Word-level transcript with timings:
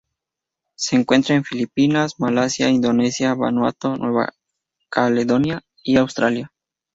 Se 0.73 0.95
encuentra 0.95 1.35
en 1.35 1.41
las 1.41 1.47
Filipinas, 1.47 2.15
Malasia, 2.19 2.69
Indonesia, 2.69 3.35
Vanuatu, 3.35 3.97
Nueva 3.97 4.29
Caledonia 4.89 5.61
y 5.83 5.97
Australia. 5.97 6.51